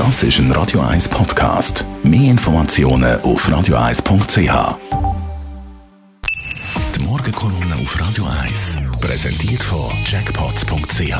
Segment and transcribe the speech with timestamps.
[0.00, 1.84] Das ist ein Radio 1 Podcast.
[2.02, 4.78] Mehr Informationen auf radio1.ch.
[6.96, 11.14] Die Morgenkolumne auf Radio 1 präsentiert von Jackpots.ch.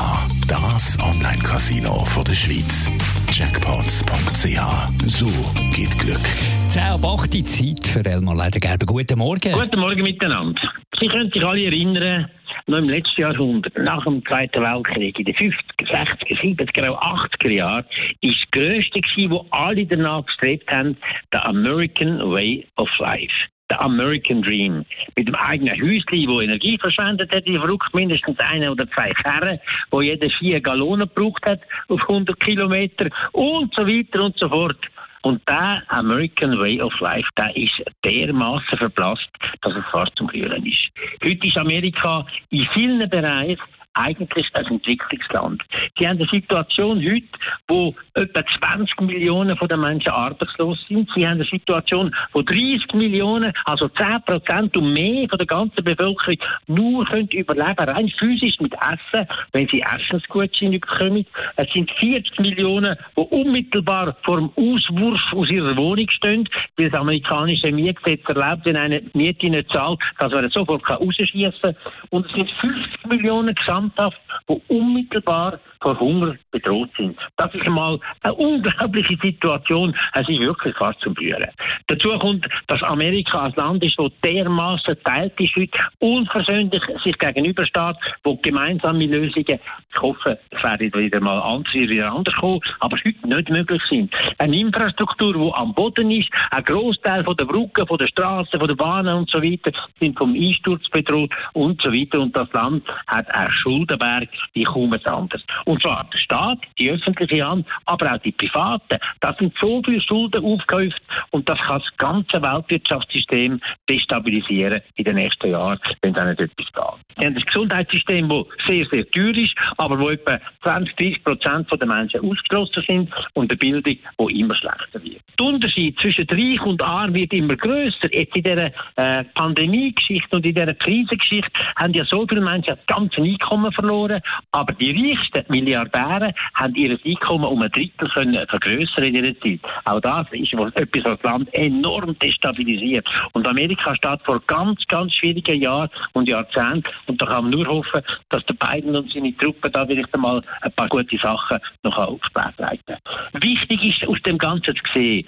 [0.47, 2.89] Das Online-Casino der Schweiz.
[3.31, 4.59] Jackpots.ch.
[5.05, 5.27] So
[5.75, 6.25] geht Glück.
[6.71, 8.87] 10 ab 8 Zeit für Elmar Leidengerber.
[8.87, 9.51] Guten Morgen.
[9.51, 10.59] Guten Morgen miteinander.
[10.99, 12.31] Sie können sich alle erinnern,
[12.71, 17.49] noch im letzten Jahrhundert, nach dem Zweiten Weltkrieg, in den 50er, 60er, 70er, auch 80er
[17.49, 17.85] Jahren,
[18.21, 20.97] ist das Größte gewesen, wo alle danach gestrebt haben,
[21.31, 23.33] der American Way of Life.
[23.69, 24.85] Der American Dream.
[25.15, 29.59] Mit dem eigenen Häuschen, wo Energie verschwendet hat, wie verrückt mindestens eine oder zwei Kerren,
[29.91, 34.77] wo jeder vier Gallonen gebraucht hat auf 100 Kilometer und so weiter und so fort.
[35.23, 39.29] Und der American Way of Life, der ist dermaßen verblasst,
[39.61, 40.91] dass es fast zum Brüllen ist.
[41.23, 43.61] Heute ist Amerika in vielen Bereichen
[43.93, 45.61] eigentlich ein Entwicklungsland.
[45.97, 47.27] Sie haben eine Situation heute,
[47.67, 51.09] wo etwa 20 Millionen von den Menschen arbeitslos sind.
[51.15, 55.83] Sie haben eine Situation, wo 30 Millionen, also 10 Prozent und mehr von der ganzen
[55.83, 61.25] Bevölkerung nur können überleben, rein physisch mit Essen, wenn sie Essensgutscheine bekommen.
[61.55, 66.99] Es sind 40 Millionen, die unmittelbar vor dem Auswurf aus ihrer Wohnung stehen, weil das
[66.99, 71.75] amerikanische Mietgesetz erlaubt, wenn eine Miete nicht zahlt, dass man sofort rausschießen kann.
[72.09, 77.17] Und es sind 50 Millionen gesamthaft, die unmittelbar vor Hunger bedroht sind.
[77.37, 79.95] Das ist einmal eine unglaubliche Situation.
[80.13, 81.49] Es ist wirklich fast zum Brüllen.
[81.87, 87.95] Dazu kommt, dass Amerika ein Land ist, das dermaßen teilt ist heute, unversöhnlich sich gegenübersteht,
[88.23, 89.59] wo gemeinsame Lösungen,
[89.93, 94.13] ich hoffe, es werden wieder mal anders, wieder anders kommen, aber heute nicht möglich sind.
[94.37, 98.67] Eine Infrastruktur, die am Boden ist, ein Großteil von der Brücken, von der Straßen, von
[98.67, 101.89] der Bahnen und so sind vom Einsturz bedroht und so.
[101.89, 105.43] Und das Land hat einen Schuldenberg wie kaum ein anderes.
[105.65, 108.97] Und zwar der Staat, die öffentliche Hand, aber auch die Privaten.
[109.21, 115.15] Da sind so viele Schulden aufgehäuft und das kann das ganze Weltwirtschaftssystem destabilisieren in den
[115.15, 117.17] nächsten Jahren, wenn da nicht etwas geht.
[117.17, 121.67] Wir haben ein Gesundheitssystem, das sehr, sehr teuer ist, aber wo etwa 20, 30 Prozent
[121.71, 125.21] der Menschen ausgeschlossen sind und eine Bildung, die immer schlechter wird.
[125.39, 128.13] Der Unterschied zwischen Reich und Arm wird immer grösser.
[128.13, 132.85] Jetzt in dieser äh, Pandemie-Geschichte und in dieser Krisengeschichte haben ja so viele Menschen das
[132.85, 139.03] ganze Einkommen verloren, aber die reichsten Milliardäre haben ihr Einkommen um ein Drittel können vergrößern
[139.03, 139.59] in dieser Zeit.
[139.85, 143.07] Auch das ist etwas, was das Land enorm destabilisiert.
[143.33, 146.83] Und Amerika steht vor ganz, ganz schwierigen Jahren und Jahrzehnten.
[147.07, 150.41] Und da kann man nur hoffen, dass der Biden und seine Truppen da vielleicht einmal
[150.61, 152.97] ein paar gute Sachen noch aufs Blatt leiten.
[153.33, 155.25] Wichtig ist aus dem Ganzen zu sehen,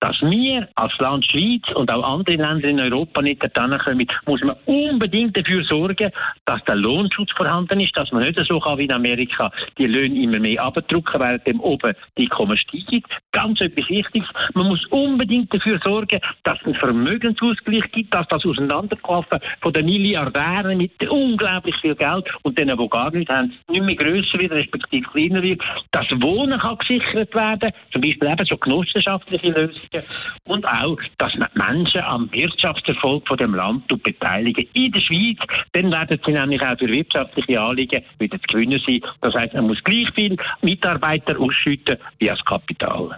[0.00, 4.42] dass wir als Land Schweiz und auch andere Länder in Europa nicht dorthin kommen, muss
[4.42, 6.10] man unbedingt dafür sorgen,
[6.46, 10.20] dass der Lohnschutz vorhanden ist, dass man nicht so kann wie in Amerika die Löhne
[10.22, 13.02] immer mehr abdrücken, während dem oben die Einkommen steigen.
[13.32, 14.28] Ganz etwas Wichtiges.
[14.54, 19.86] Man muss unbedingt dafür sorgen, dass es einen Vermögensausgleich gibt, dass das Auseinanderklaffen von den
[19.86, 24.52] Milliardären mit unglaublich viel Geld und denen, die gar nichts haben, nicht mehr grösser wird,
[24.52, 25.62] respektive kleiner wird.
[25.92, 30.04] Das Wohnen kann gesichert werden, zum Beispiel eben so genossenschaftliche Lösungen
[30.44, 35.38] und auch, dass man Menschen am Wirtschaftserfolg von dem Land beteiligen in der Schweiz.
[35.72, 39.00] Dann werden sie nämlich auch für wirtschaftliche Anliegen wieder zu gewinnen sein.
[39.20, 43.16] Das heißt, man muss gleich viel Mitarbeiter ausschütten wie das Kapital.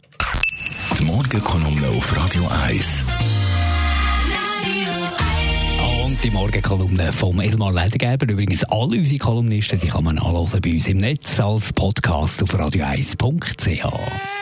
[0.98, 3.06] Die Morgenkolumne auf Radio 1.
[6.04, 8.28] Und die Morgenkolumne vom Elmar Leidengeber.
[8.28, 12.54] Übrigens, alle unsere Kolumnisten, die kann man anhören bei uns im Netz als Podcast auf
[12.54, 14.41] radio1.ch.